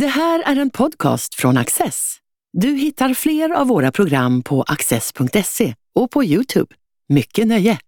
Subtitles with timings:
[0.00, 2.16] Det här är en podcast från Axess.
[2.52, 6.74] Du hittar fler av våra program på axess.se och på Youtube.
[7.08, 7.78] Mycket nöje!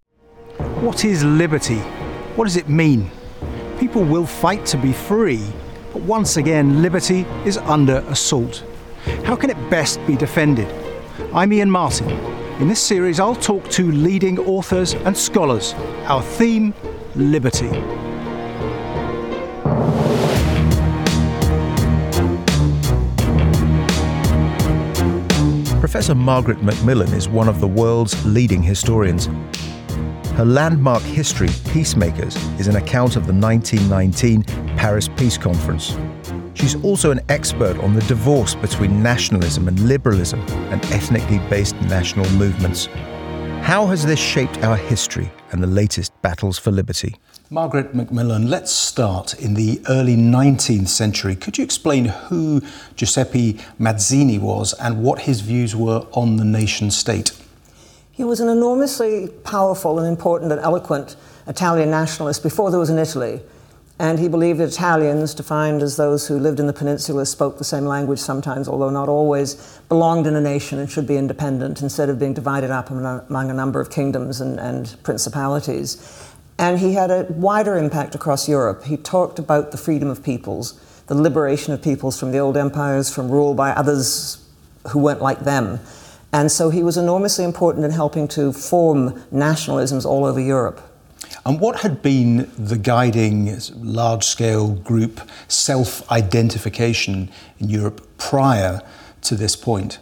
[0.83, 1.77] What is liberty?
[2.35, 3.05] What does it mean?
[3.79, 5.39] People will fight to be free,
[5.93, 8.63] but once again, liberty is under assault.
[9.25, 10.67] How can it best be defended?
[11.33, 12.09] I'm Iain Martin.
[12.61, 15.75] In this series, I'll talk to leading authors and scholars.
[16.07, 16.73] Our theme
[17.15, 17.69] liberty.
[25.89, 29.25] Professor Margaret MacMillan is one of the world's leading historians.
[30.35, 34.43] Her landmark history, Peacemakers, is an account of the 1919
[34.77, 35.97] Paris Peace Conference.
[36.53, 42.29] She's also an expert on the divorce between nationalism and liberalism and ethnically based national
[42.33, 42.85] movements.
[43.63, 47.15] How has this shaped our history and the latest battles for liberty?
[47.51, 51.35] Margaret MacMillan, let's start in the early 19th century.
[51.35, 52.61] Could you explain who
[52.95, 57.31] Giuseppe Mazzini was and what his views were on the nation state?
[58.11, 61.15] He was an enormously powerful and important and eloquent
[61.47, 63.41] Italian nationalist before there was an Italy.
[63.97, 67.63] And he believed that Italians, defined as those who lived in the peninsula, spoke the
[67.63, 72.09] same language sometimes, although not always, belonged in a nation and should be independent instead
[72.09, 76.28] of being divided up among a number of kingdoms and, and principalities.
[76.59, 78.83] And he had a wider impact across Europe.
[78.83, 80.73] He talked about the freedom of peoples,
[81.07, 84.45] the liberation of peoples from the old empires, from rule by others
[84.89, 85.79] who weren't like them.
[86.33, 90.81] And so he was enormously important in helping to form nationalisms all over Europe.
[91.45, 98.81] And what had been the guiding large scale group self identification in Europe prior
[99.21, 99.99] to this point?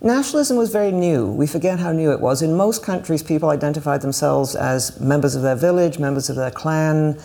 [0.00, 1.26] Nationalism was very new.
[1.26, 2.40] We forget how new it was.
[2.40, 7.18] In most countries, people identified themselves as members of their village, members of their clan,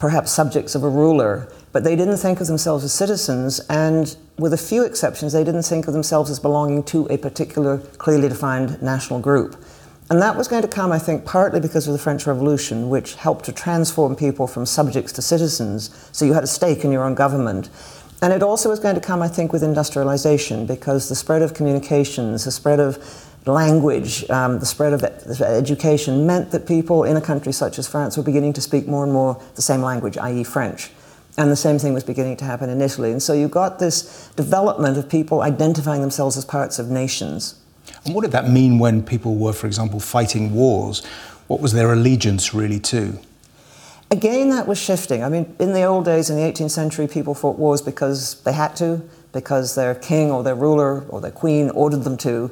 [0.00, 4.52] perhaps subjects of a ruler, but they didn't think of themselves as citizens, and with
[4.52, 8.82] a few exceptions, they didn't think of themselves as belonging to a particular clearly defined
[8.82, 9.54] national group.
[10.10, 13.14] And that was going to come, I think, partly because of the French Revolution, which
[13.14, 17.04] helped to transform people from subjects to citizens, so you had a stake in your
[17.04, 17.68] own government.
[18.20, 21.54] And it also was going to come, I think, with industrialization because the spread of
[21.54, 22.98] communications, the spread of
[23.46, 25.04] language, um, the spread of
[25.40, 29.04] education meant that people in a country such as France were beginning to speak more
[29.04, 30.90] and more the same language, i.e., French.
[31.36, 33.12] And the same thing was beginning to happen in Italy.
[33.12, 37.54] And so you got this development of people identifying themselves as parts of nations.
[38.04, 41.04] And what did that mean when people were, for example, fighting wars?
[41.46, 43.18] What was their allegiance really to?
[44.10, 45.22] Again, that was shifting.
[45.22, 48.54] I mean, in the old days, in the 18th century, people fought wars because they
[48.54, 49.02] had to,
[49.32, 52.50] because their king or their ruler or their queen ordered them to.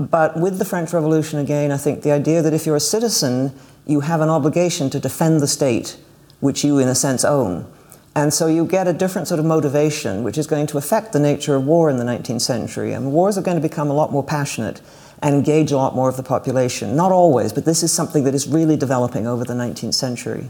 [0.00, 3.54] But with the French Revolution, again, I think the idea that if you're a citizen,
[3.86, 5.96] you have an obligation to defend the state,
[6.40, 7.70] which you, in a sense, own.
[8.16, 11.20] And so you get a different sort of motivation, which is going to affect the
[11.20, 12.92] nature of war in the 19th century.
[12.92, 14.80] And wars are going to become a lot more passionate
[15.22, 16.96] and engage a lot more of the population.
[16.96, 20.48] Not always, but this is something that is really developing over the 19th century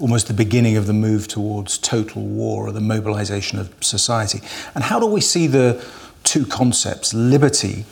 [0.00, 4.40] almost the beginning of the move towards total war or the mobilization of society.
[4.74, 5.84] And how do we see the
[6.24, 7.84] two concepts, liberty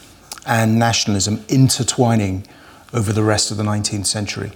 [0.47, 2.47] and nationalism, intertwining
[2.93, 4.53] over the rest of the 19th century?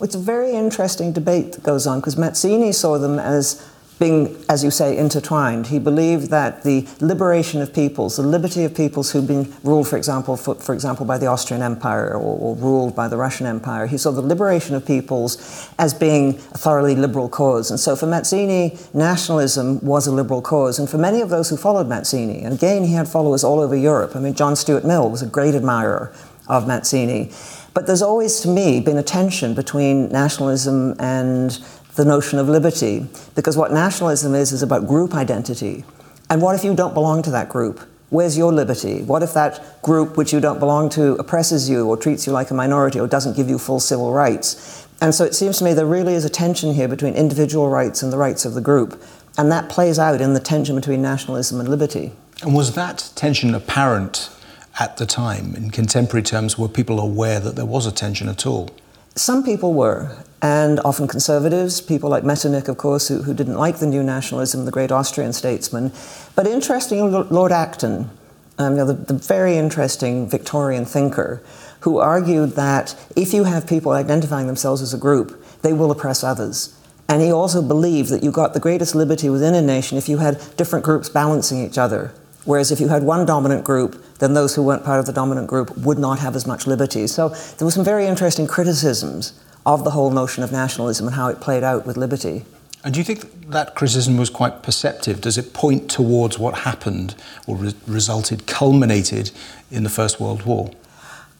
[0.00, 3.64] It's a very interesting debate that goes on because Mazzini saw them as
[3.98, 5.68] being, as you say, intertwined.
[5.68, 9.96] He believed that the liberation of peoples, the liberty of peoples who'd been ruled, for
[9.96, 13.86] example, for, for example, by the Austrian Empire or, or, ruled by the Russian Empire,
[13.86, 17.70] he saw the liberation of peoples as being a thoroughly liberal cause.
[17.70, 20.78] And so for Mazzini, nationalism was a liberal cause.
[20.78, 23.76] And for many of those who followed Mazzini, and again, he had followers all over
[23.76, 24.16] Europe.
[24.16, 26.12] I mean, John Stuart Mill was a great admirer
[26.48, 27.32] of Mazzini.
[27.74, 31.58] But there's always, to me, been a tension between nationalism and
[31.94, 33.06] the notion of liberty.
[33.34, 35.84] Because what nationalism is, is about group identity.
[36.30, 37.80] And what if you don't belong to that group?
[38.10, 39.02] Where's your liberty?
[39.02, 42.50] What if that group which you don't belong to oppresses you or treats you like
[42.50, 44.86] a minority or doesn't give you full civil rights?
[45.00, 48.02] And so it seems to me there really is a tension here between individual rights
[48.02, 49.02] and the rights of the group.
[49.38, 52.12] And that plays out in the tension between nationalism and liberty.
[52.42, 54.30] And was that tension apparent
[54.78, 55.54] at the time?
[55.54, 58.70] In contemporary terms, were people aware that there was a tension at all?
[59.16, 63.78] Some people were, and often conservatives, people like Metternich, of course, who, who didn't like
[63.78, 65.92] the new nationalism, the great Austrian statesman.
[66.34, 68.10] But interestingly, Lord Acton,
[68.58, 71.42] um, you know, the, the very interesting Victorian thinker,
[71.80, 76.24] who argued that if you have people identifying themselves as a group, they will oppress
[76.24, 76.76] others.
[77.08, 80.18] And he also believed that you got the greatest liberty within a nation if you
[80.18, 82.12] had different groups balancing each other.
[82.44, 85.46] Whereas if you had one dominant group, then those who weren't part of the dominant
[85.46, 87.06] group would not have as much liberty.
[87.06, 91.28] So there were some very interesting criticisms of the whole notion of nationalism and how
[91.28, 92.44] it played out with liberty.
[92.84, 95.20] And do you think that criticism was quite perceptive?
[95.20, 97.14] Does it point towards what happened
[97.46, 99.30] or re- resulted, culminated
[99.70, 100.70] in the First World War?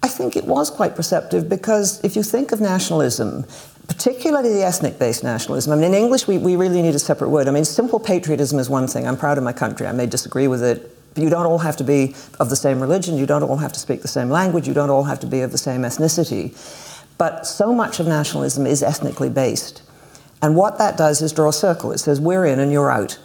[0.05, 3.45] I think it was quite perceptive because if you think of nationalism,
[3.89, 7.31] particularly the ethnic based nationalism, I mean, in English, we, we really need a separate
[7.31, 7.49] word.
[7.49, 9.07] I mean, simple patriotism is one thing.
[9.07, 9.87] I'm proud of my country.
[9.87, 10.89] I may disagree with it.
[11.15, 13.17] But you don't all have to be of the same religion.
[13.17, 14.67] You don't all have to speak the same language.
[14.67, 16.55] You don't all have to be of the same ethnicity.
[17.19, 19.83] But so much of nationalism is ethnically based.
[20.41, 21.93] And what that does is draw a circle.
[21.93, 23.19] It says, we're in and you're out.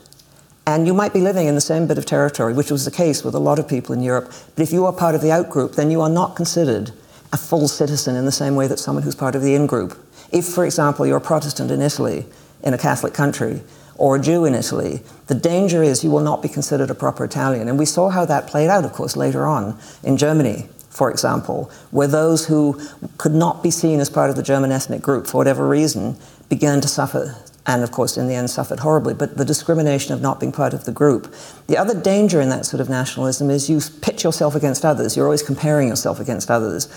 [0.68, 3.24] And you might be living in the same bit of territory, which was the case
[3.24, 4.31] with a lot of people in Europe.
[4.56, 6.92] But if you are part of the out group, then you are not considered
[7.34, 9.98] a full citizen in the same way that someone who's part of the in group.
[10.31, 12.25] If, for example, you're a Protestant in Italy,
[12.63, 13.62] in a Catholic country,
[13.95, 17.24] or a Jew in Italy, the danger is you will not be considered a proper
[17.24, 17.68] Italian.
[17.68, 21.69] And we saw how that played out, of course, later on in Germany, for example,
[21.92, 22.81] where those who
[23.18, 26.18] could not be seen as part of the German ethnic group for whatever reason
[26.50, 27.36] began to suffer,
[27.68, 29.13] and of course, in the end, suffered horribly.
[29.13, 31.34] But the discrimination of not being part of the group.
[31.68, 35.18] The other danger in that sort of nationalism is you pitch yourself against others.
[35.18, 36.88] You're always comparing yourself against others.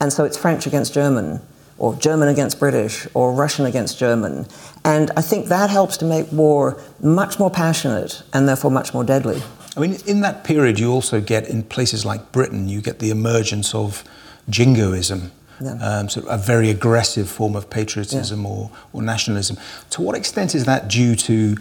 [0.00, 1.40] And so it's French against German,
[1.78, 4.46] or German against British, or Russian against German.
[4.84, 9.02] And I think that helps to make war much more passionate and therefore much more
[9.02, 9.42] deadly.
[9.82, 13.10] I mean, in that period, you also get, in places like Britain, you get the
[13.10, 14.04] emergence of
[14.48, 15.72] jingoism, yeah.
[15.80, 18.48] um, sort of a very aggressive form of patriotism yeah.
[18.48, 19.56] or, or nationalism.
[19.90, 21.56] To what extent is that due to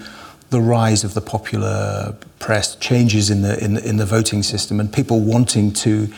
[0.49, 4.79] the rise of the popular press, changes in the, in the, in the voting system,
[4.79, 6.11] and people wanting to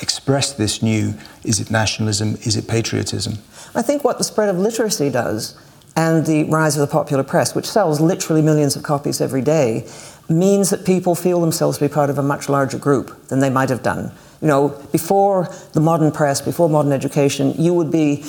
[0.00, 1.14] express this new
[1.44, 3.34] is it nationalism, is it patriotism?
[3.74, 5.58] I think what the spread of literacy does
[5.96, 9.86] and the rise of the popular press, which sells literally millions of copies every day,
[10.32, 13.50] means that people feel themselves to be part of a much larger group than they
[13.50, 14.12] might have done.
[14.40, 18.24] You know, before the modern press, before modern education, you would be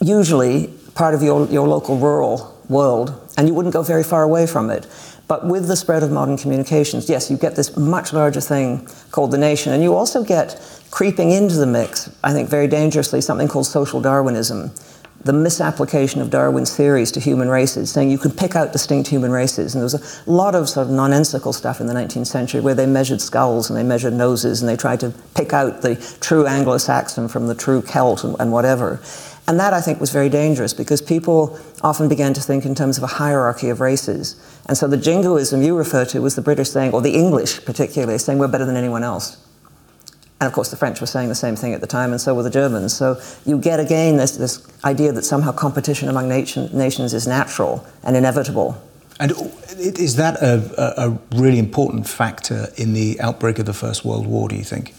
[0.00, 4.46] usually part of your, your local rural world, and you wouldn't go very far away
[4.46, 4.86] from it.
[5.28, 9.30] But with the spread of modern communications, yes, you get this much larger thing called
[9.30, 10.60] the nation, and you also get
[10.90, 14.72] creeping into the mix, I think very dangerously, something called social Darwinism
[15.22, 19.30] the misapplication of Darwin's theories to human races, saying you could pick out distinct human
[19.30, 19.74] races.
[19.74, 22.74] And there was a lot of sort of nonsensical stuff in the 19th century where
[22.74, 26.46] they measured skulls and they measured noses and they tried to pick out the true
[26.46, 29.00] Anglo Saxon from the true Celt and, and whatever.
[29.46, 32.96] And that, I think, was very dangerous because people often began to think in terms
[32.96, 34.36] of a hierarchy of races.
[34.66, 38.16] And so the jingoism you refer to was the British saying, or the English particularly,
[38.18, 39.36] saying we're better than anyone else.
[40.40, 42.34] And of course, the French were saying the same thing at the time, and so
[42.34, 42.96] were the Germans.
[42.96, 47.86] So you get again this, this idea that somehow competition among nation, nations is natural
[48.02, 48.82] and inevitable.
[49.18, 49.32] And
[49.78, 54.48] is that a, a, really important factor in the outbreak of the First World War,
[54.48, 54.94] do you think?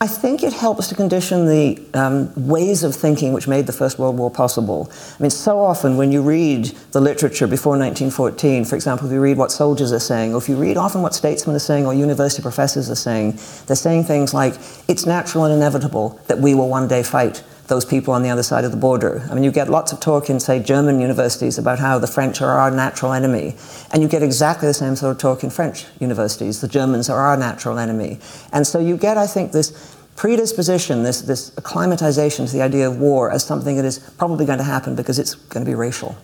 [0.00, 3.98] I think it helps to condition the um, ways of thinking which made the First
[3.98, 4.88] World War possible.
[5.18, 9.20] I mean, so often when you read the literature before 1914, for example, if you
[9.20, 11.94] read what soldiers are saying, or if you read often what statesmen are saying or
[11.94, 14.54] university professors are saying, they're saying things like,
[14.86, 18.42] it's natural and inevitable that we will one day fight those people on the other
[18.42, 19.26] side of the border.
[19.30, 22.40] I mean, you get lots of talk in, say, German universities about how the French
[22.40, 23.54] are our natural enemy,
[23.92, 26.60] and you get exactly the same sort of talk in French universities.
[26.60, 28.18] The Germans are our natural enemy.
[28.52, 32.98] And so you get, I think, this predisposition, this, this acclimatization to the idea of
[32.98, 36.16] war as something that is probably going to happen because it's going to be racial.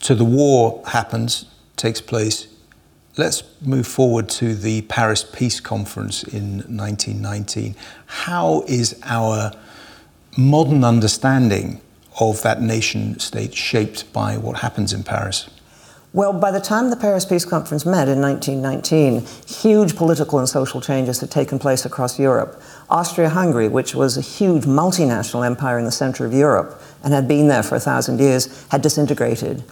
[0.00, 2.48] So the war happens, takes place.
[3.18, 7.74] Let's move forward to the Paris Peace Conference in 1919.
[8.06, 9.52] How is our
[10.36, 11.80] modern understanding
[12.20, 15.48] of that nation state shaped by what happens in Paris?
[16.12, 20.80] Well, by the time the Paris Peace Conference met in 1919, huge political and social
[20.80, 22.62] changes had taken place across Europe.
[22.88, 27.28] Austria Hungary, which was a huge multinational empire in the center of Europe and had
[27.28, 29.62] been there for a thousand years, had disintegrated.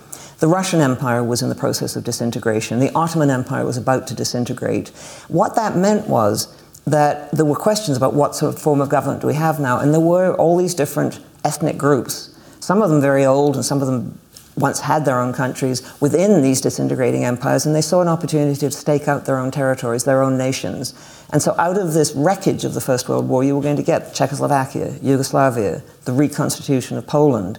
[0.40, 2.78] The Russian Empire was in the process of disintegration.
[2.78, 4.88] The Ottoman Empire was about to disintegrate.
[5.28, 6.54] What that meant was
[6.86, 9.78] that there were questions about what sort of form of government do we have now,
[9.78, 13.80] and there were all these different ethnic groups, some of them very old and some
[13.80, 14.18] of them
[14.56, 18.70] once had their own countries within these disintegrating empires, and they saw an opportunity to
[18.70, 20.94] stake out their own territories, their own nations.
[21.32, 23.82] And so, out of this wreckage of the First World War, you were going to
[23.82, 27.58] get Czechoslovakia, Yugoslavia, the reconstitution of Poland.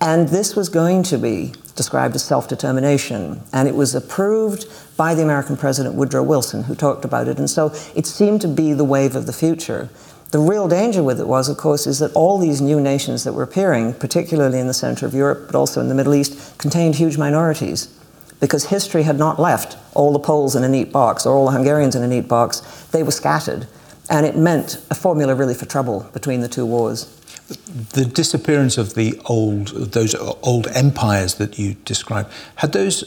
[0.00, 3.42] And this was going to be described as self determination.
[3.52, 4.66] And it was approved
[4.96, 7.38] by the American President Woodrow Wilson, who talked about it.
[7.38, 9.90] And so, it seemed to be the wave of the future.
[10.30, 13.32] The real danger with it was, of course, is that all these new nations that
[13.32, 16.94] were appearing, particularly in the center of Europe, but also in the Middle East, contained
[16.94, 17.88] huge minorities.
[18.38, 21.52] Because history had not left all the Poles in a neat box or all the
[21.52, 22.60] Hungarians in a neat box.
[22.92, 23.66] They were scattered.
[24.08, 27.19] And it meant a formula really for trouble between the two wars.
[27.92, 33.04] The disappearance of the old, those old empires that you described, had those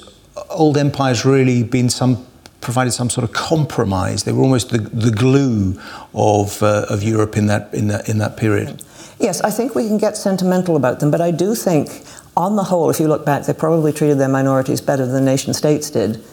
[0.49, 2.25] old empires really been some
[2.63, 4.23] provided some sort of compromise?
[4.23, 5.79] They were almost the, the glue
[6.13, 8.81] of, uh, of Europe in that, in, that, in that period.
[9.19, 12.03] Yes, I think we can get sentimental about them, but I do think,
[12.35, 15.53] on the whole, if you look back, they probably treated their minorities better than nation
[15.53, 16.23] states did.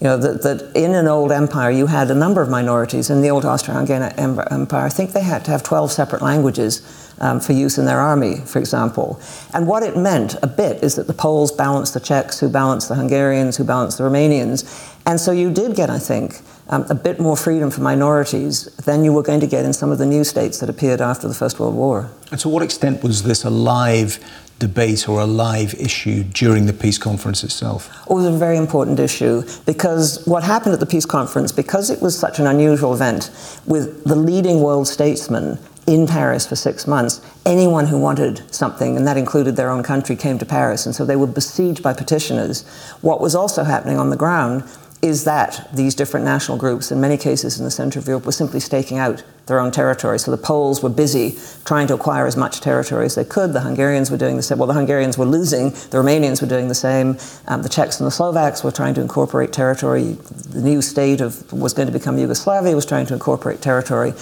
[0.00, 3.10] You know, that, that in an old empire you had a number of minorities.
[3.10, 6.82] In the old Austro-Hungarian Empire, I think they had to have 12 separate languages
[7.20, 9.20] um, for use in their army, for example.
[9.54, 12.88] And what it meant a bit is that the Poles balanced the Czechs, who balanced
[12.88, 14.92] the Hungarians, who balanced the Romanians.
[15.06, 19.04] And so you did get, I think, um, a bit more freedom for minorities than
[19.04, 21.34] you were going to get in some of the new states that appeared after the
[21.34, 22.10] First World War.
[22.30, 24.18] And to what extent was this a live
[24.58, 27.90] debate or a live issue during the peace conference itself?
[28.08, 32.00] It was a very important issue because what happened at the peace conference, because it
[32.00, 33.30] was such an unusual event
[33.66, 39.06] with the leading world statesmen in Paris for six months, anyone who wanted something, and
[39.06, 40.86] that included their own country, came to Paris.
[40.86, 42.64] And so they were besieged by petitioners.
[43.00, 44.62] What was also happening on the ground
[45.02, 48.30] is that these different national groups, in many cases in the center of Europe, were
[48.32, 50.16] simply staking out their own territory.
[50.16, 53.52] So the Poles were busy trying to acquire as much territory as they could.
[53.52, 54.58] The Hungarians were doing the same.
[54.58, 55.70] Well, the Hungarians were losing.
[55.70, 57.18] The Romanians were doing the same.
[57.48, 60.12] Um, the Czechs and the Slovaks were trying to incorporate territory.
[60.12, 64.14] The new state of was going to become Yugoslavia was trying to incorporate territory.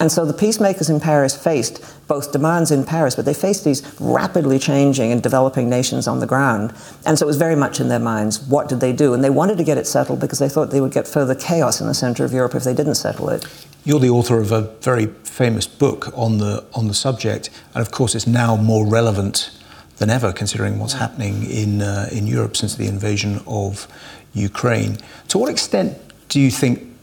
[0.00, 3.82] And so the peacemakers in Paris faced both demands in Paris, but they faced these
[4.00, 6.74] rapidly changing and developing nations on the ground.
[7.06, 9.14] And so it was very much in their minds what did they do?
[9.14, 11.80] And they wanted to get it settled because they thought they would get further chaos
[11.80, 13.46] in the center of Europe if they didn't settle it.
[13.84, 17.90] You're the author of a very famous book on the, on the subject, and of
[17.90, 19.50] course, it's now more relevant
[19.98, 23.86] than ever considering what's happening in, uh, in Europe since the invasion of
[24.32, 24.98] Ukraine.
[25.28, 25.98] To what extent
[26.28, 26.93] do you think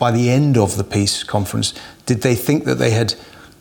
[0.00, 1.74] by the end of the peace conference,
[2.06, 3.14] did they think that they had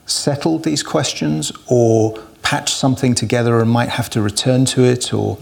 [0.08, 5.14] settled these questions or patched something together and might have to return to it?
[5.14, 5.38] Or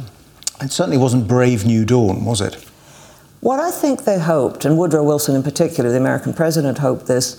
[0.60, 2.56] it certainly wasn't brave new dawn, was it?
[3.42, 7.38] What I think they hoped, and Woodrow Wilson in particular, the American president, hoped this,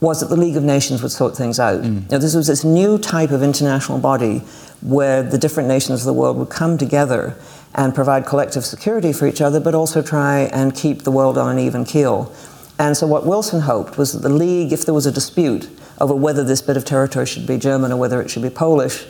[0.00, 1.82] was that the League of Nations would sort things out.
[1.82, 2.10] Mm.
[2.10, 4.38] Now, this was this new type of international body
[4.80, 7.36] where the different nations of the world would come together
[7.74, 11.50] and provide collective security for each other, but also try and keep the world on
[11.50, 12.32] an even keel.
[12.80, 15.68] And so what Wilson hoped was that the League, if there was a dispute
[16.00, 19.04] over whether this bit of territory should be German or whether it should be Polish,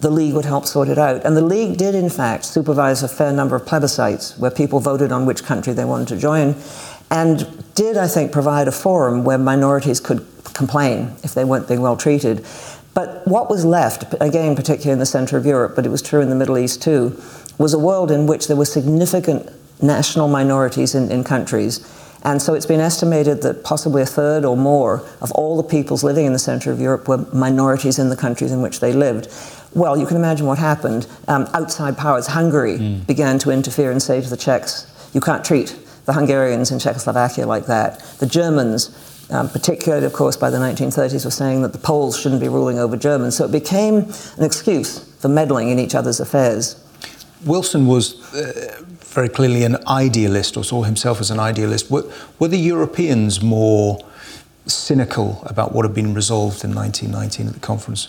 [0.00, 1.24] the League would help sort it out.
[1.24, 5.12] And the League did, in fact, supervise a fair number of plebiscites where people voted
[5.12, 6.56] on which country they wanted to join,
[7.10, 11.80] and did, I think, provide a forum where minorities could complain if they weren't being
[11.80, 12.44] well treated.
[12.92, 16.20] But what was left, again, particularly in the center of Europe, but it was true
[16.20, 17.18] in the Middle East too,
[17.56, 19.50] was a world in which there were significant
[19.82, 21.80] national minorities in, in countries
[22.26, 26.02] and so it's been estimated that possibly a third or more of all the peoples
[26.02, 29.28] living in the center of Europe were minorities in the countries in which they lived.
[29.74, 31.06] Well, you can imagine what happened.
[31.28, 33.06] Um, outside powers, Hungary, mm.
[33.06, 37.46] began to interfere and say to the Czechs, you can't treat the Hungarians in Czechoslovakia
[37.46, 38.00] like that.
[38.18, 38.90] The Germans,
[39.30, 42.80] um, particularly, of course, by the 1930s, were saying that the Poles shouldn't be ruling
[42.80, 43.36] over Germans.
[43.36, 46.82] So it became an excuse for meddling in each other's affairs.
[47.44, 48.84] Wilson was uh,
[49.16, 51.90] very clearly an idealist or saw himself as an idealist.
[51.90, 52.04] Were,
[52.38, 53.98] were the Europeans more
[54.66, 58.08] cynical about what had been resolved in 1919 at the conference?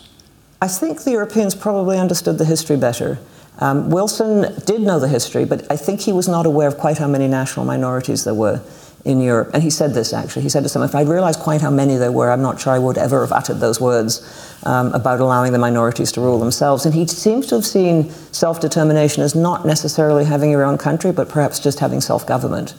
[0.60, 3.18] I think the Europeans probably understood the history better.
[3.58, 6.98] Um, Wilson did know the history, but I think he was not aware of quite
[6.98, 8.60] how many national minorities there were
[9.04, 9.50] in Europe.
[9.54, 10.42] And he said this actually.
[10.42, 12.72] He said to someone, if I'd realized quite how many there were, I'm not sure
[12.72, 14.22] I would ever have uttered those words
[14.64, 16.84] um, about allowing the minorities to rule themselves.
[16.84, 21.12] And he seems to have seen self determination as not necessarily having your own country,
[21.12, 22.74] but perhaps just having self government.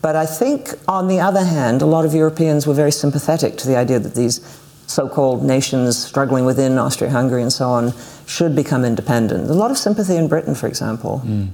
[0.00, 3.68] But I think, on the other hand, a lot of Europeans were very sympathetic to
[3.68, 4.40] the idea that these
[4.88, 7.92] so called nations struggling within Austria Hungary and so on
[8.26, 9.48] should become independent.
[9.48, 11.22] A lot of sympathy in Britain, for example.
[11.24, 11.48] Mm.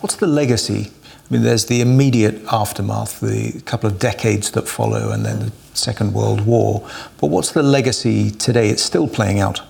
[0.00, 0.90] What's the legacy
[1.28, 5.52] I mean, there's the immediate aftermath, the couple of decades that follow, and then the
[5.72, 6.86] Second World War.
[7.18, 8.68] But what's the legacy today?
[8.68, 9.62] It's still playing out.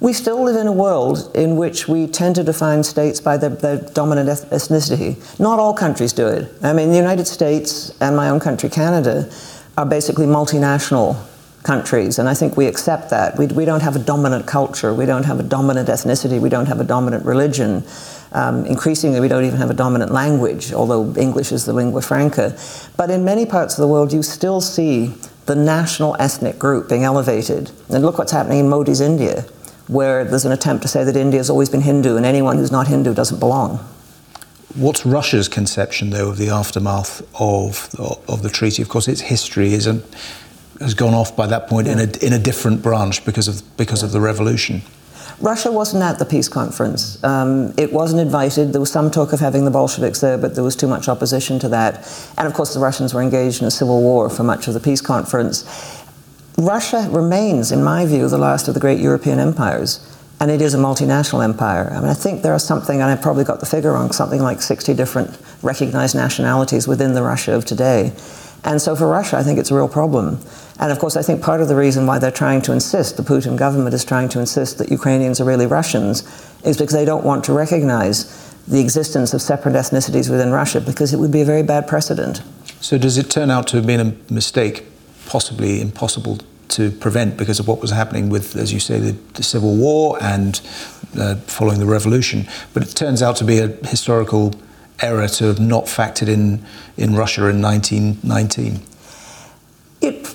[0.00, 3.50] We still live in a world in which we tend to define states by their,
[3.50, 5.16] their, dominant ethnicity.
[5.38, 6.52] Not all countries do it.
[6.62, 9.30] I mean, the United States and my own country, Canada,
[9.78, 11.16] are basically multinational
[11.62, 13.38] countries, and I think we accept that.
[13.38, 16.66] We, we don't have a dominant culture, we don't have a dominant ethnicity, we don't
[16.66, 17.84] have a dominant religion.
[18.34, 22.58] Um, increasingly, we don't even have a dominant language, although English is the lingua franca.
[22.96, 25.14] But in many parts of the world, you still see
[25.46, 27.70] the national ethnic group being elevated.
[27.90, 29.42] And look what's happening in Modi's India,
[29.86, 32.72] where there's an attempt to say that India has always been Hindu and anyone who's
[32.72, 33.78] not Hindu doesn't belong.
[34.74, 37.88] What's Russia's conception, though, of the aftermath of,
[38.28, 38.82] of the treaty?
[38.82, 40.02] Of course, its history is a,
[40.80, 41.92] has gone off by that point yeah.
[41.92, 44.06] in, a, in a different branch because of, because yeah.
[44.06, 44.82] of the revolution.
[45.40, 47.22] Russia wasn't at the peace conference.
[47.24, 48.72] Um, it wasn't invited.
[48.72, 51.58] There was some talk of having the Bolsheviks there, but there was too much opposition
[51.60, 52.06] to that.
[52.38, 54.80] And of course, the Russians were engaged in a civil war for much of the
[54.80, 55.64] peace conference.
[56.56, 60.10] Russia remains, in my view, the last of the great European empires.
[60.40, 61.90] And it is a multinational empire.
[61.90, 64.40] I mean, I think there are something, and I probably got the figure wrong, something
[64.40, 68.12] like 60 different recognized nationalities within the Russia of today.
[68.64, 70.38] And so for Russia, I think it's a real problem.
[70.80, 73.22] And of course, I think part of the reason why they're trying to insist, the
[73.22, 76.22] Putin government is trying to insist that Ukrainians are really Russians,
[76.64, 78.26] is because they don't want to recognize
[78.66, 82.42] the existence of separate ethnicities within Russia, because it would be a very bad precedent.
[82.80, 84.86] So, does it turn out to have been a mistake,
[85.26, 89.42] possibly impossible to prevent because of what was happening with, as you say, the, the
[89.42, 90.60] Civil War and
[91.18, 92.48] uh, following the revolution?
[92.72, 94.54] But it turns out to be a historical
[95.00, 96.64] error to have not factored in
[96.96, 98.80] in Russia in 1919.
[100.00, 100.26] It,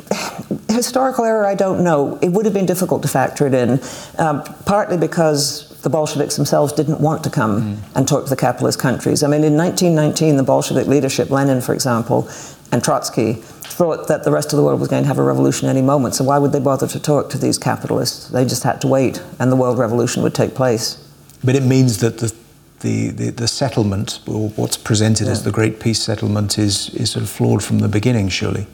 [0.70, 2.18] historical error, I don't know.
[2.22, 3.80] It would have been difficult to factor it in,
[4.18, 7.78] um, partly because the Bolsheviks themselves didn't want to come mm.
[7.96, 9.24] and talk to the capitalist countries.
[9.24, 12.28] I mean, in 1919, the Bolshevik leadership, Lenin, for example,
[12.72, 15.70] and Trotsky, thought that the rest of the world was going to have a revolution
[15.70, 16.16] any moment.
[16.16, 18.28] So why would they bother to talk to these capitalists?
[18.28, 20.98] They just had to wait, and the world revolution would take place.
[21.44, 22.36] But it means that the
[22.82, 25.32] the, the, the, settlement, or what's presented yeah.
[25.32, 28.68] as the Great Peace Settlement, is, is sort of flawed from the beginning, surely.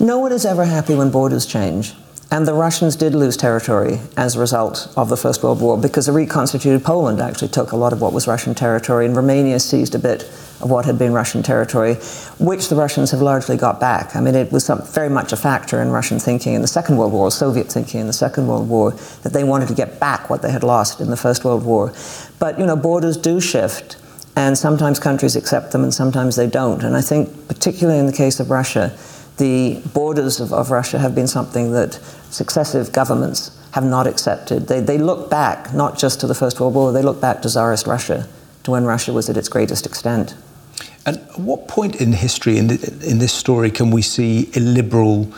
[0.00, 1.94] No one is ever happy when borders change.
[2.30, 6.08] And the Russians did lose territory as a result of the First World War because
[6.08, 9.94] a reconstituted Poland actually took a lot of what was Russian territory, and Romania seized
[9.94, 10.24] a bit
[10.60, 11.94] of what had been Russian territory,
[12.38, 14.14] which the Russians have largely got back.
[14.14, 16.98] I mean, it was some, very much a factor in Russian thinking in the Second
[16.98, 18.90] World War, Soviet thinking in the Second World War,
[19.22, 21.94] that they wanted to get back what they had lost in the First World War.
[22.38, 23.96] But, you know, borders do shift.
[24.36, 26.84] And sometimes countries accept them and sometimes they don't.
[26.84, 28.96] And I think, particularly in the case of Russia,
[29.38, 31.94] the borders of, of Russia have been something that
[32.30, 34.68] successive governments have not accepted.
[34.68, 37.48] They, they look back not just to the First World War, they look back to
[37.48, 38.28] Tsarist Russia,
[38.64, 40.34] to when Russia was at its greatest extent.
[41.06, 45.32] And at what point in history, in, the, in this story, can we see illiberal,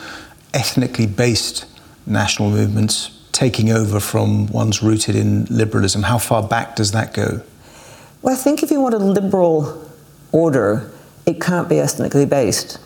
[0.54, 1.66] ethnically based
[2.06, 6.02] national movements taking over from ones rooted in liberalism?
[6.02, 7.42] How far back does that go?
[8.22, 9.86] Well, I think if you want a liberal
[10.32, 10.90] order,
[11.26, 12.78] it can't be ethnically based.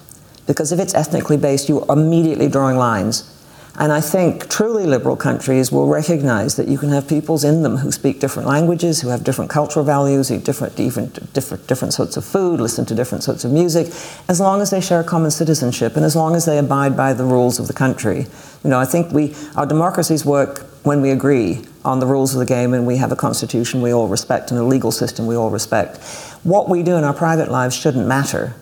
[0.47, 3.31] Because if it's ethnically based, you're immediately drawing lines.
[3.77, 7.79] And I think truly liberal countries will recognize that you can have peoples in them
[7.79, 12.17] who speak different languages, who have different cultural values, eat different, different, different, different sorts
[12.17, 13.89] of food, listen to different sorts of music,
[14.29, 17.13] as long as they share a common citizenship and as long as they abide by
[17.13, 18.27] the rules of the country.
[18.63, 22.39] You know, I think we, our democracies work when we agree on the rules of
[22.39, 25.35] the game and we have a constitution we all respect and a legal system we
[25.35, 25.99] all respect.
[26.45, 28.55] What we do in our private lives shouldn't matter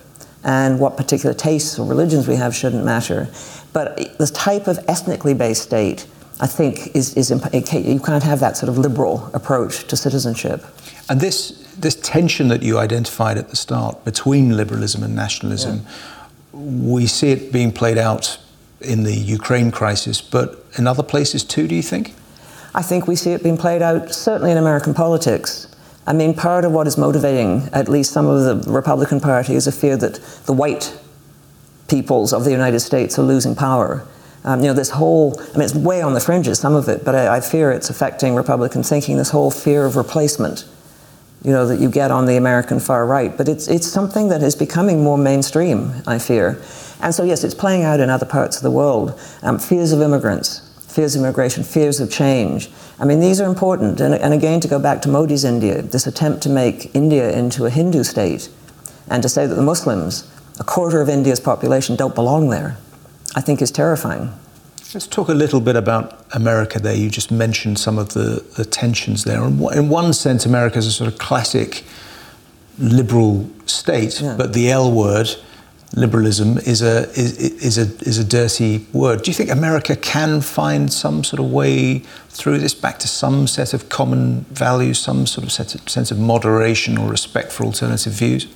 [0.43, 3.27] and what particular tastes or religions we have shouldn't matter.
[3.71, 6.05] But the type of ethnically based state,
[6.39, 10.63] I think, is, is you can't have that sort of liberal approach to citizenship.
[11.09, 16.59] And this, this tension that you identified at the start between liberalism and nationalism, yeah.
[16.59, 18.37] we see it being played out
[18.81, 22.13] in the Ukraine crisis, but in other places too, do you think?
[22.75, 25.67] I think we see it being played out certainly in American politics.
[26.05, 29.67] I mean, part of what is motivating at least some of the Republican Party is
[29.67, 30.97] a fear that the white
[31.87, 34.05] peoples of the United States are losing power.
[34.43, 37.05] Um, you know, this whole, I mean, it's way on the fringes, some of it,
[37.05, 40.65] but I, I, fear it's affecting Republican thinking, this whole fear of replacement,
[41.43, 43.37] you know, that you get on the American far right.
[43.37, 46.61] But it's, it's something that is becoming more mainstream, I fear.
[46.99, 49.17] And so, yes, it's playing out in other parts of the world.
[49.43, 52.69] Um, fears of immigrants, fears of immigration, fears of change.
[52.99, 53.99] I mean, these are important.
[53.99, 57.65] And, and again, to go back to Modi's India, this attempt to make India into
[57.65, 58.49] a Hindu state
[59.09, 60.29] and to say that the Muslims,
[60.59, 62.77] a quarter of India's population, don't belong there,
[63.35, 64.31] I think is terrifying.
[64.93, 66.95] Let's talk a little bit about America there.
[66.95, 69.43] You just mentioned some of the, the tensions there.
[69.43, 71.83] In one sense, America is a sort of classic
[72.77, 74.35] liberal state, yeah.
[74.37, 75.35] but the L word
[75.95, 79.23] liberalism is a is, is a is a dirty word.
[79.23, 83.47] Do you think America can find some sort of way through this back to some
[83.47, 88.47] set of common values, some sort of sense of moderation or respect for alternative views?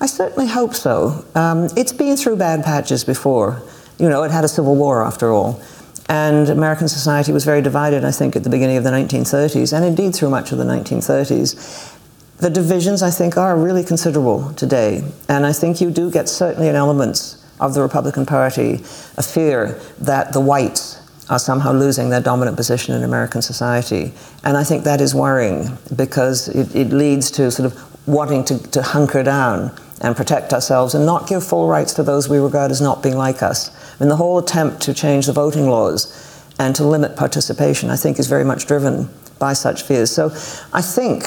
[0.00, 1.24] I certainly hope so.
[1.34, 3.62] Um, it's been through bad patches before.
[3.98, 5.62] You know, it had a civil war after all.
[6.08, 9.84] And American society was very divided, I think, at the beginning of the 1930s, and
[9.84, 11.93] indeed through much of the 1930s
[12.38, 15.04] the divisions, I think, are really considerable today.
[15.28, 18.74] And I think you do get certainly in elements of the Republican Party
[19.16, 24.12] a fear that the whites are somehow losing their dominant position in American society.
[24.42, 28.58] And I think that is worrying because it, it leads to sort of wanting to,
[28.72, 32.70] to hunker down and protect ourselves and not give full rights to those we regard
[32.70, 33.70] as not being like us.
[33.94, 36.20] I mean, the whole attempt to change the voting laws
[36.58, 40.10] and to limit participation, I think, is very much driven by such fears.
[40.10, 40.26] So
[40.72, 41.24] I think,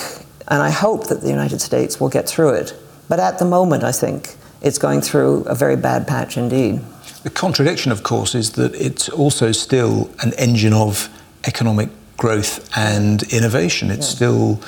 [0.48, 2.74] and I hope that the United States will get through it.
[3.10, 6.82] But at the moment, I think it's going through a very bad patch indeed.
[7.24, 11.10] The contradiction, of course, is that it's also still an engine of
[11.46, 13.92] economic growth and innovation.
[13.92, 14.16] It's yeah.
[14.16, 14.62] still,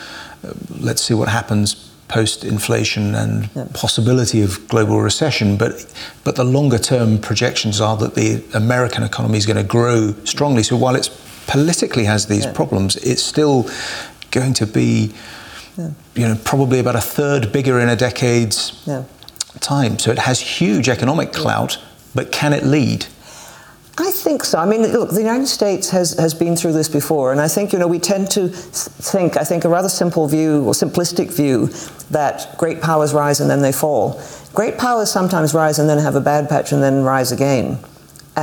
[0.44, 3.68] uh, let's see what happens post inflation and yeah.
[3.74, 5.86] possibility of global recession, but
[6.24, 10.64] but the longer term projections are that the American economy is going to grow strongly.
[10.64, 11.10] So while it
[11.48, 12.54] politically has these yeah.
[12.54, 13.70] problems, it's still
[14.32, 15.14] going to be
[15.80, 15.92] yeah.
[16.16, 18.84] you know probably about a third bigger in a decade's
[19.60, 19.98] time.
[19.98, 21.78] So it has huge economic clout,
[22.14, 23.06] but can it lead?
[24.02, 24.60] I think so.
[24.60, 27.74] I mean, look, the United States has, has been through this before, and I think,
[27.74, 31.68] you know, we tend to think, I think, a rather simple view or simplistic view
[32.10, 34.22] that great powers rise and then they fall.
[34.54, 37.78] Great powers sometimes rise and then have a bad patch and then rise again.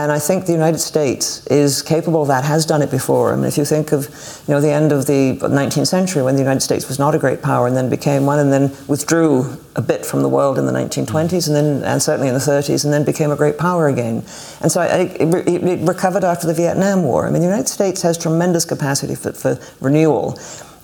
[0.02, 3.32] And I think the United States is capable of that, has done it before.
[3.32, 4.04] I mean, if you think of,
[4.46, 7.18] you know, the end of the 19th century when the United States was not a
[7.18, 10.66] great power and then became one and then withdrew a bit from the world in
[10.66, 13.88] the 1920s and then, and certainly in the 30s and then became a great power
[13.88, 14.16] again.
[14.60, 17.26] And so it, it, it recovered after the Vietnam War.
[17.26, 20.38] I mean, the United States has tremendous capacity for, for renewal.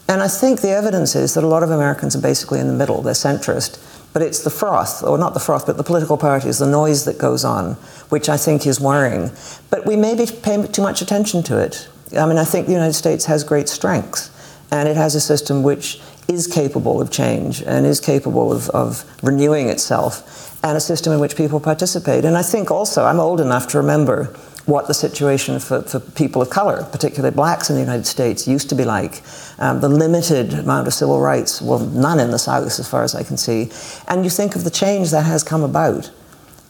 [0.09, 2.73] And I think the evidence is that a lot of Americans are basically in the
[2.73, 3.03] middle.
[3.03, 3.79] They're centrist.
[4.13, 7.19] But it's the froth, or not the froth, but the political parties, the noise that
[7.19, 7.75] goes on,
[8.11, 9.31] which I think is worrying.
[9.71, 11.89] But we maybe pay too much attention to it.
[12.19, 14.31] I mean, I think the United States has great strengths,
[14.71, 19.05] and it has a system which is capable of change and is capable of, of
[19.23, 22.25] renewing itself, and a system in which people participate.
[22.25, 26.41] And I think also, I'm old enough to remember what the situation for, for people
[26.41, 29.23] of color, particularly blacks in the United States, used to be like.
[29.59, 33.15] Um, the limited amount of civil rights, well, none in the South as far as
[33.15, 33.71] I can see.
[34.09, 36.11] And you think of the change that has come about.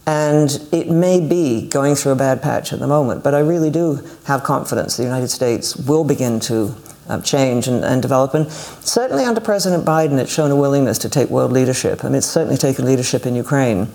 [0.07, 3.71] And it may be going through a bad patch at the moment, but I really
[3.71, 6.75] do have confidence the United States will begin to
[7.09, 8.35] um, change and, and, develop.
[8.35, 12.05] And certainly under President Biden, it's shown a willingness to take world leadership.
[12.05, 13.89] I mean, it's certainly taken leadership in Ukraine.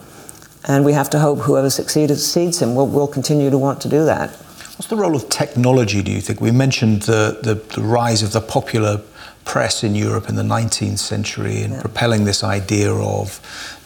[0.68, 4.04] And we have to hope whoever succeeds him will, will continue to want to do
[4.06, 4.32] that.
[4.76, 6.42] What's the role of technology, do you think?
[6.42, 9.02] We mentioned the, the, the rise of the popular
[9.46, 11.82] press in Europe in the 19th century and yeah.
[11.82, 13.40] propelling this idea of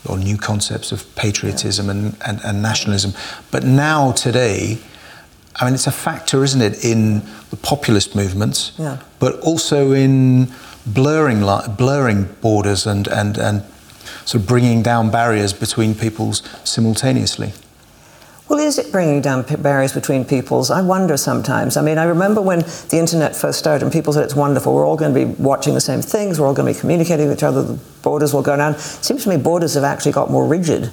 [0.10, 1.92] or new concepts of patriotism yeah.
[1.92, 3.14] and, and, and, nationalism.
[3.52, 4.80] But now, today,
[5.58, 8.98] I mean, it's a factor, isn't it, in the populist movements, yeah.
[9.20, 10.52] but also in
[10.88, 11.42] blurring,
[11.78, 13.64] blurring borders and, and, and
[14.34, 17.54] of bringing down barriers between peoples simultaneously.
[18.52, 20.72] Well, is it bringing down barriers between peoples?
[20.72, 21.78] I wonder sometimes.
[21.78, 24.86] I mean, I remember when the internet first started and people said it's wonderful, we're
[24.86, 27.38] all going to be watching the same things, we're all going to be communicating with
[27.38, 28.74] each other, the borders will go down.
[28.74, 30.92] It seems to me borders have actually got more rigid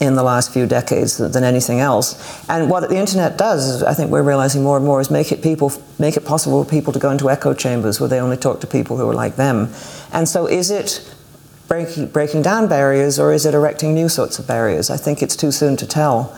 [0.00, 2.48] in the last few decades than anything else.
[2.48, 5.42] And what the internet does, I think we're realizing more and more, is make it
[5.42, 8.60] people make it possible for people to go into echo chambers where they only talk
[8.60, 9.72] to people who are like them.
[10.12, 11.14] And so, is it
[11.70, 14.90] breaking breaking down barriers or is it erecting new sorts of barriers?
[14.90, 16.36] I think it's too soon to tell.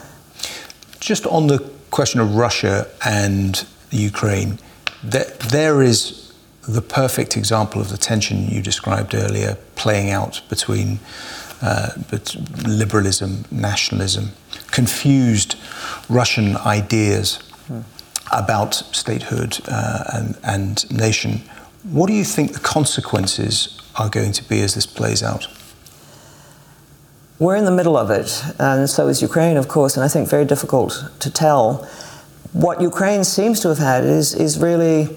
[1.00, 1.58] Just on the
[1.90, 4.58] question of Russia and Ukraine,
[5.02, 6.32] there, there is
[6.68, 11.00] the perfect example of the tension you described earlier playing out between
[11.62, 11.90] uh,
[12.66, 14.32] liberalism, nationalism,
[14.70, 15.56] confused
[16.10, 17.36] Russian ideas
[17.68, 17.80] hmm.
[18.30, 21.40] about statehood uh, and, and nation.
[21.84, 25.48] What do you think the consequences are going to be as this plays out?
[27.38, 30.28] We're in the middle of it, and so is Ukraine, of course, and I think
[30.28, 31.88] very difficult to tell.
[32.52, 35.16] What Ukraine seems to have had is, is really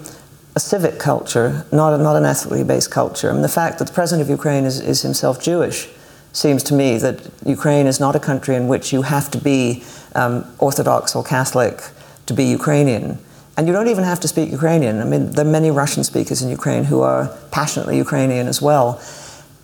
[0.55, 3.31] a civic culture, not, a, not an ethnically based culture.
[3.31, 5.89] Mean, the fact that the president of Ukraine is, is himself Jewish
[6.31, 9.83] seems to me that Ukraine is not a country in which you have to be
[10.15, 11.81] um, Orthodox or Catholic
[12.25, 13.19] to be Ukrainian.
[13.57, 14.99] And you don't even have to speak Ukrainian.
[14.99, 19.01] I mean, there are many Russian speakers in Ukraine who are passionately Ukrainian as well.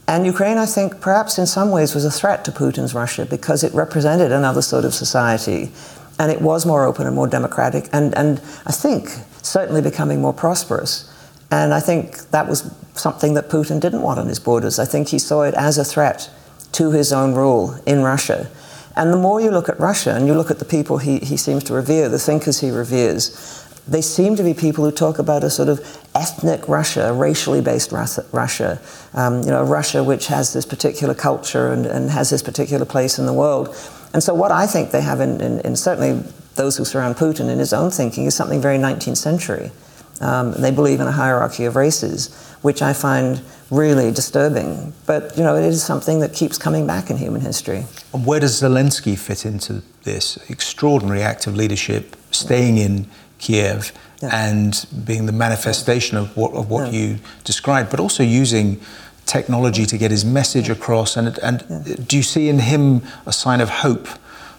[0.08, 3.64] And Ukraine, I think, perhaps in some ways was a threat to Putin's Russia because
[3.64, 5.72] it represented another sort of society.
[6.20, 9.10] And it was more open and more democratic, and, and I think
[9.42, 11.12] certainly becoming more prosperous.
[11.50, 14.80] And I think that was something that Putin didn't want on his borders.
[14.80, 16.30] I think he saw it as a threat
[16.74, 18.50] to his own rule in Russia.
[18.96, 21.38] And the more you look at Russia and you look at the people he, he
[21.38, 25.44] seems to revere, the thinkers he reveres, they seem to be people who talk about
[25.44, 25.80] a sort of
[26.14, 28.80] ethnic Russia, racially based Russia,
[29.14, 33.18] um, you know, Russia which has this particular culture and, and, has this particular place
[33.18, 33.76] in the world.
[34.14, 36.24] And so, what I think they have in, in, in certainly
[36.56, 39.72] those who surround Putin in his own thinking is something very 19th century.
[40.20, 43.42] Um, they believe in a hierarchy of races, which I find
[43.72, 44.94] really disturbing.
[45.08, 47.86] But you know, it is something that keeps coming back in human history.
[48.14, 53.08] And where does Zelensky fit into this extraordinary act of leadership, staying in
[53.42, 54.30] Kiev Yeah.
[54.48, 57.00] and being the manifestation of what, of what Yeah.
[57.00, 58.80] you described, but also using
[59.26, 61.18] technology to get his message across?
[61.18, 64.08] And, and do you see in him a sign of hope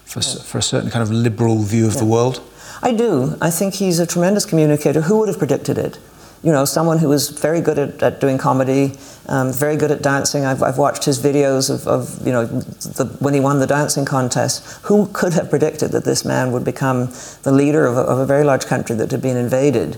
[0.05, 2.41] for, for a certain kind of liberal view of the world?
[2.81, 3.35] I do.
[3.41, 5.01] I think he's a tremendous communicator.
[5.01, 5.97] Who would have predicted it?
[6.43, 10.01] You know, someone who was very good at, at doing comedy, um, very good at
[10.01, 10.43] dancing.
[10.43, 14.03] I've, I've watched his videos of, of you know, the, when he won the dancing
[14.03, 14.65] contest.
[14.83, 18.25] Who could have predicted that this man would become the leader of a, of a
[18.25, 19.97] very large country that had been invaded?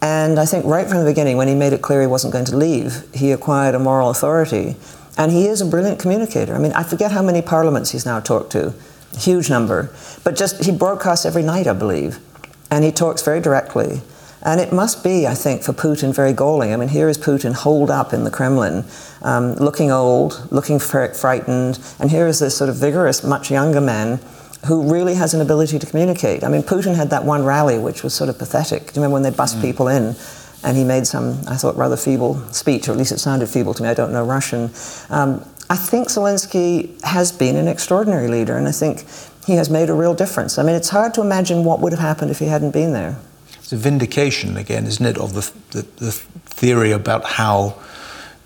[0.00, 2.46] And I think right from the beginning, when he made it clear he wasn't going
[2.46, 4.76] to leave, he acquired a moral authority.
[5.16, 6.54] And he is a brilliant communicator.
[6.54, 8.72] I mean, I forget how many parliaments he's now talked to,
[9.16, 9.94] huge number.
[10.24, 12.18] But just, he broadcasts every night, I believe.
[12.70, 14.00] And he talks very directly.
[14.44, 16.72] And it must be, I think, for Putin very galling.
[16.72, 18.84] I mean, here is Putin holed up in the Kremlin,
[19.22, 23.80] um, looking old, looking fr- frightened, and here is this sort of vigorous, much younger
[23.80, 24.18] man
[24.66, 26.44] who really has an ability to communicate.
[26.44, 28.80] I mean, Putin had that one rally which was sort of pathetic.
[28.80, 30.14] Do you remember when they bust people in?
[30.64, 33.74] And he made some, I thought, rather feeble speech, or at least it sounded feeble
[33.74, 33.88] to me.
[33.88, 34.70] I don't know Russian.
[35.10, 39.04] Um, I think Zelensky has been an extraordinary leader, and I think
[39.46, 40.58] he has made a real difference.
[40.58, 43.16] I mean, it's hard to imagine what would have happened if he hadn't been there.
[43.72, 47.80] It's a vindication, again, isn't it, of the, the, the theory about how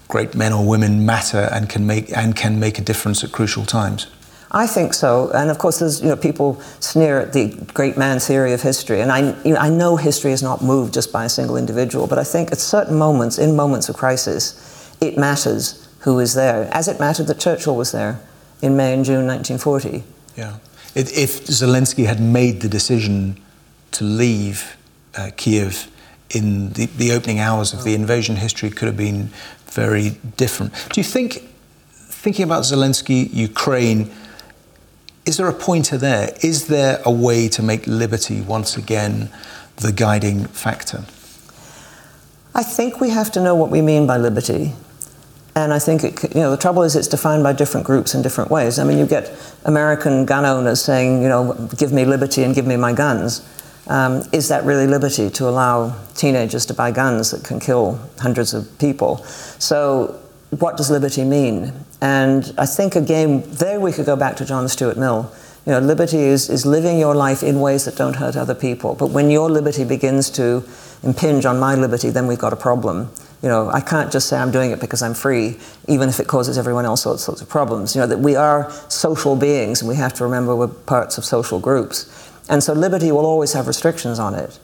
[0.07, 3.65] great men or women matter and can make and can make a difference at crucial
[3.65, 4.07] times.
[4.53, 8.21] I think so, and of course, there's you know people sneer at the great man
[8.21, 11.25] theory of history, and I you know, I know history is not moved just by
[11.25, 15.89] a single individual, but I think at certain moments, in moments of crisis, it matters
[16.03, 18.21] who is there, as it mattered that Churchill was there
[18.63, 20.05] in May and June 1940.
[20.37, 20.59] Yeah.
[20.95, 23.41] If, if Zelensky had made the decision
[23.91, 24.77] to leave
[25.17, 25.91] uh, Kiev
[26.31, 29.31] in the, the opening hours of the invasion, history could have been
[29.67, 30.73] very different.
[30.93, 31.49] Do you think,
[31.93, 34.11] thinking about Zelensky, Ukraine,
[35.25, 36.35] is there a pointer there?
[36.43, 39.31] Is there a way to make liberty once again
[39.77, 41.05] the guiding factor?
[42.55, 44.73] I think we have to know what we mean by liberty.
[45.55, 48.23] And I think, it, you know, the trouble is it's defined by different groups in
[48.23, 48.79] different ways.
[48.79, 49.33] I mean, you get
[49.65, 53.41] American gun owners saying, you know, give me liberty and give me my guns.
[53.89, 58.53] Um, is that really liberty to allow teenagers to buy guns that can kill hundreds
[58.53, 59.19] of people?
[59.59, 60.21] So,
[60.51, 61.73] what does liberty mean?
[62.01, 65.33] And I think again, there we could go back to John Stuart Mill.
[65.67, 68.95] You know, liberty is, is living your life in ways that don't hurt other people.
[68.95, 70.65] But when your liberty begins to
[71.03, 73.11] impinge on my liberty, then we've got a problem.
[73.43, 76.29] You know, I can't just say I'm doing it because I'm free, even if it
[76.29, 77.95] causes everyone else all sorts of problems.
[77.95, 81.25] You know, that we are social beings and we have to remember we're parts of
[81.25, 82.16] social groups.
[82.49, 84.59] And so liberty will always have restrictions on it.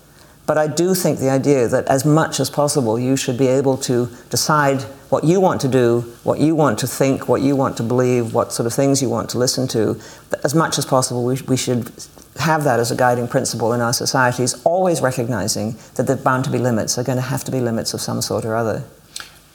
[0.45, 3.77] But I do think the idea that as much as possible you should be able
[3.79, 7.77] to decide what you want to do, what you want to think, what you want
[7.77, 10.01] to believe, what sort of things you want to listen to,
[10.43, 11.93] as much as possible we, we should
[12.37, 16.45] have that as a guiding principle in our societies, always recognizing that there are bound
[16.45, 18.57] to be limits, there are going to have to be limits of some sort or
[18.57, 18.83] other.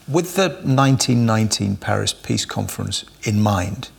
[0.07, 3.89] With the 1919 Paris Peace Conference in mind,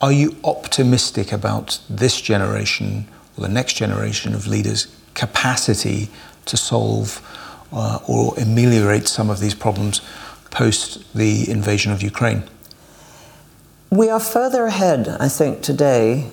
[0.00, 6.08] are you optimistic about this generation or the next generation of leaders' capacity
[6.46, 7.20] to solve
[7.72, 10.00] uh, or ameliorate some of these problems
[10.50, 12.44] post the invasion of Ukraine?
[13.90, 16.30] We are further ahead, I think, today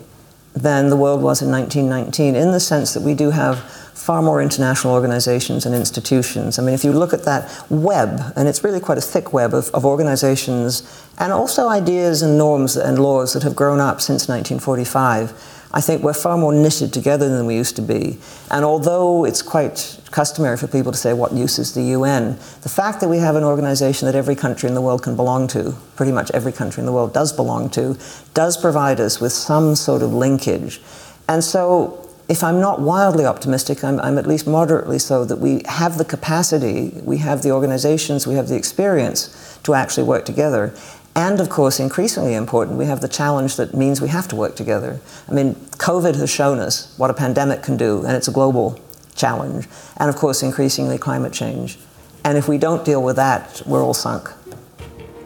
[0.53, 3.59] than the world was in 1919 in the sense that we do have
[4.01, 6.57] far more international organizations and institutions.
[6.57, 9.53] I mean, if you look at that web, and it's really quite a thick web
[9.53, 14.27] of, of organizations and also ideas and norms and laws that have grown up since
[14.27, 18.17] 1945, I think we're far more knitted together than we used to be.
[18.49, 22.35] And although it's quite customary for people to say, what use is the UN?
[22.61, 25.47] The fact that we have an organization that every country in the world can belong
[25.49, 27.97] to, pretty much every country in the world does belong to,
[28.33, 30.81] does provide us with some sort of linkage.
[31.29, 35.63] And so if I'm not wildly optimistic, I'm, I'm, at least moderately so that we
[35.67, 40.73] have the capacity, we have the organizations, we have the experience to actually work together.
[41.15, 44.55] And of course, increasingly important, we have the challenge that means we have to work
[44.55, 45.01] together.
[45.27, 48.79] I mean, COVID has shown us what a pandemic can do, and it's a global
[49.15, 49.67] challenge.
[49.97, 51.79] And of course, increasingly climate change.
[52.23, 54.29] And if we don't deal with that, we're all sunk.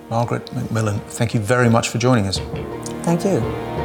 [0.09, 2.39] Margaret MacMillan, thank you very much for joining us.
[3.03, 3.84] Thank you.